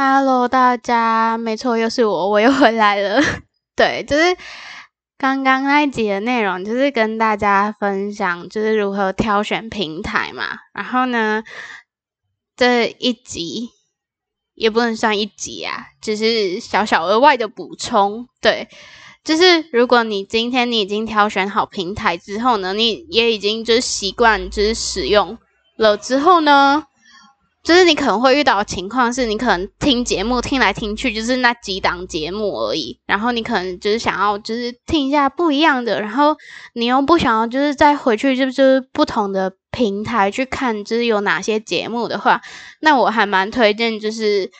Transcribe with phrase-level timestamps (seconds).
[0.00, 3.20] Hello，大家，没错，又是我，我又回来了。
[3.74, 4.36] 对，就是
[5.18, 10.50] 刚刚那一集的内容，就是跟大家分享，就是如何挑选平台嘛。
[10.72, 11.42] 然后呢，
[12.56, 13.70] 这一集
[14.54, 18.28] 也不能算一集啊，只是小小额外的补充。
[18.40, 18.68] 对，
[19.24, 25.36] 就是如果你今天你已经挑选好平台之后呢，你也已经就是习惯就是使用
[25.76, 26.84] 了之后呢。
[27.68, 36.34] 就是你可能会遇到的情况是，你可能听节目听来听去就是那几档节目而已，然后你可能就是想要就是听一下不一样的，然后
[36.72, 42.40] 你又不想要就是再回去就是不同的平台去看就是有哪些节目的话，
[42.80, 44.50] 那我还蛮推荐就是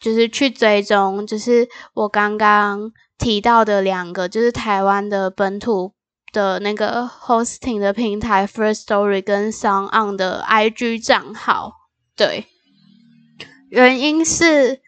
[0.00, 5.92] 就是去追踪就是我刚刚提到的两个就是台湾的本土
[6.32, 11.83] 的那个 hosting 的平台 First Story 跟 SoundOn 的 IG 账号。
[12.16, 12.46] 对，
[13.70, 14.80] 原因是，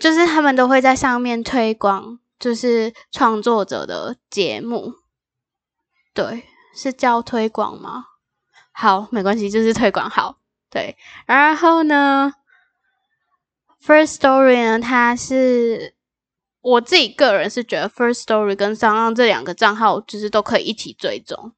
[0.00, 4.94] 就是他们都会在上面推广，就是创作者的节目。
[6.12, 6.42] 对，
[6.74, 8.06] 是叫推广吗？
[8.72, 10.40] 好，没关系，就是推广好。
[10.70, 10.96] 对，
[11.26, 12.34] 然后呢
[13.80, 15.94] ，First Story 呢，它是
[16.60, 21.52] 我自己个人是觉得 First Story 跟 SoundOn 这两个账号就是都可以一起追踪。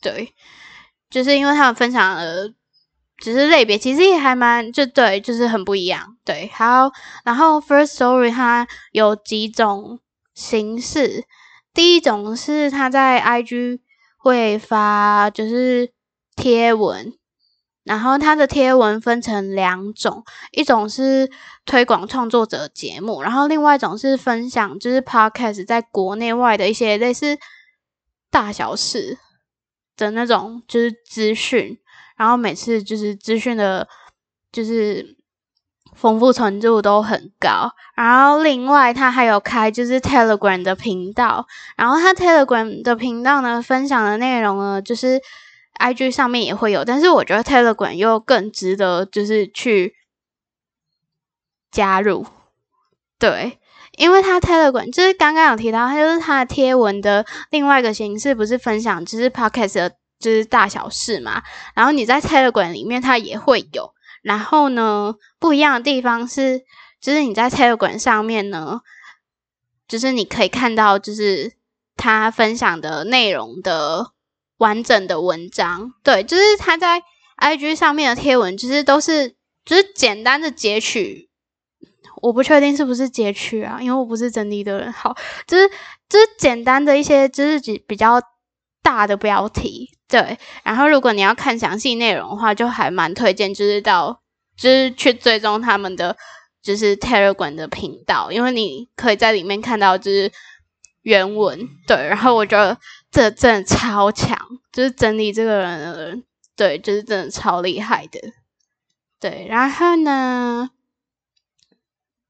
[0.00, 0.32] 对，
[1.10, 2.54] 就是因为他们分享了。
[3.18, 6.16] 只是类别，其实也还蛮就对，就是很不一样。
[6.24, 6.90] 对，好，
[7.24, 9.98] 然后 first story 它有几种
[10.34, 11.24] 形式，
[11.72, 13.80] 第一种是它在 IG
[14.18, 15.90] 会发就是
[16.36, 17.14] 贴文，
[17.84, 21.30] 然后它的贴文分成两种，一种是
[21.64, 27.38] 推广创作者节目，然后另外一种是分享就是 Podcast 在国内外的一些类似
[28.30, 29.16] 大小事
[29.96, 31.78] 的那种就是资讯。
[32.16, 33.86] 然后每次就是资讯的，
[34.50, 35.16] 就是
[35.94, 37.70] 丰富程度都很高。
[37.94, 45.20] 然后另外他还有开就是 Telegram 的频道，然后他 Telegram 的频道呢，分享的内容呢，就是
[45.78, 49.94] IG 上面也会有，但是我觉得 Telegram 又更值得就是去
[51.70, 52.26] 加入。
[53.18, 53.58] 对，
[53.96, 59.90] 因为他 Telegram 就是刚刚有提到，他就是他的贴文的另外一个形式，不是分享，就是 Podcast。
[60.18, 61.42] 就是大小事嘛，
[61.74, 66.64] 然后你在 Telegram 里面它也会有，然后呢，不一样的地方是，
[67.00, 68.80] 就是你在 Telegram 上面呢，
[69.86, 71.52] 就是你可以看到就是
[71.96, 74.12] 他分享的内容的
[74.58, 77.02] 完整的文章，对，就是他在
[77.36, 81.28] IG 上面的贴文，其实都是就是简单的截取，
[82.22, 85.14] 我不确定是不是截取啊，因为我不是整理的人，好，
[85.46, 85.68] 就是
[86.08, 88.20] 就是简单的一些就是比较
[88.82, 89.90] 大的标题。
[90.08, 94.20] 对，然后如果你要看详细内容的话，就还蛮推荐，就是到
[94.56, 96.16] 就是去追踪他们的
[96.62, 100.30] 就是 Telegram 的频道，因为你可以在里面看到就是
[101.02, 101.68] 原文。
[101.88, 102.78] 对，然后我觉得
[103.10, 104.38] 这真的超强，
[104.72, 106.24] 就是整理这个人的人，
[106.54, 108.20] 对，就是真的超厉害的。
[109.18, 110.70] 对，然后呢，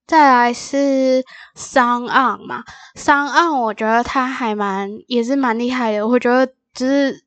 [0.06, 1.22] 再来是
[1.54, 2.64] 桑昂嘛
[2.94, 6.50] 桑昂我觉得他还蛮也是蛮厉害的，我觉得。
[6.76, 7.24] 就是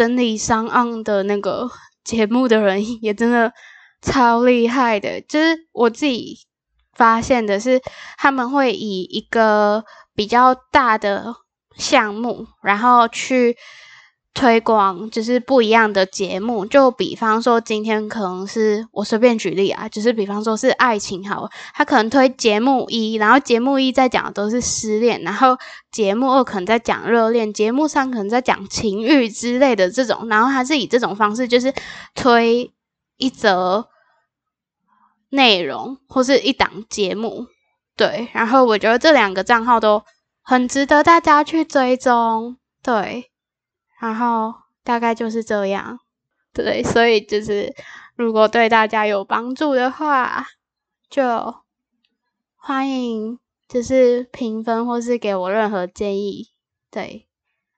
[0.00, 1.70] 整理商案的那个
[2.02, 3.52] 节目的人也真的
[4.00, 5.20] 超厉害的。
[5.28, 6.38] 就是我自己
[6.94, 7.78] 发现的是，
[8.16, 9.84] 他们会以一个
[10.14, 11.34] 比较大的
[11.76, 13.54] 项目，然后去。
[14.32, 25.58] 推广就是不一样的节目，就比方说今天可能是我随便举例啊，就是比方说是爱情好了，他可能推节目一，然后节目一在讲的都是失恋，然后
[25.90, 31.74] 节目二可能在讲热恋，节目三可能在讲情欲之类的这种，然后他是以这种方式就是
[32.14, 32.72] 推
[33.16, 33.88] 一则
[35.30, 37.46] 内容或是一档节目，
[37.96, 40.04] 对，然后我觉得这两个账号都
[40.40, 43.29] 很值得大家去追踪，对。
[44.00, 46.00] 然后大概就是这样，
[46.54, 47.74] 对，所以就是
[48.16, 50.46] 如果对大家有帮助的话，
[51.10, 51.22] 就
[52.56, 53.38] 欢迎
[53.68, 56.48] 就是评分或是给我任何建议，
[56.90, 57.26] 对。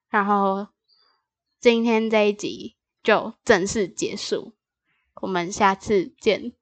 [0.08, 0.68] 然后
[1.58, 4.52] 今天这一集就正式结束，
[5.22, 6.52] 我们下次见。